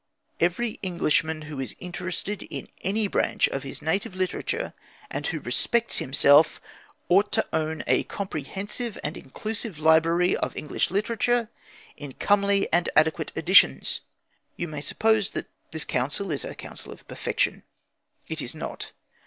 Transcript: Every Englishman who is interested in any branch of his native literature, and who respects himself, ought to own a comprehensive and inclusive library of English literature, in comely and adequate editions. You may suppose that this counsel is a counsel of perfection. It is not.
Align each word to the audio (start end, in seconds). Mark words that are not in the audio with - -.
Every 0.39 0.79
Englishman 0.81 1.43
who 1.43 1.59
is 1.59 1.75
interested 1.77 2.41
in 2.49 2.69
any 2.81 3.07
branch 3.07 3.47
of 3.49 3.61
his 3.61 3.83
native 3.83 4.15
literature, 4.15 4.73
and 5.11 5.27
who 5.27 5.39
respects 5.39 5.97
himself, 5.99 6.59
ought 7.07 7.31
to 7.33 7.45
own 7.53 7.83
a 7.85 8.01
comprehensive 8.05 8.97
and 9.03 9.15
inclusive 9.15 9.77
library 9.77 10.35
of 10.35 10.57
English 10.57 10.89
literature, 10.89 11.51
in 11.95 12.13
comely 12.13 12.67
and 12.73 12.89
adequate 12.95 13.31
editions. 13.37 14.01
You 14.55 14.67
may 14.67 14.81
suppose 14.81 15.29
that 15.37 15.49
this 15.69 15.85
counsel 15.85 16.31
is 16.31 16.43
a 16.45 16.55
counsel 16.55 16.91
of 16.91 17.07
perfection. 17.07 17.61
It 18.27 18.41
is 18.41 18.55
not. 18.55 18.93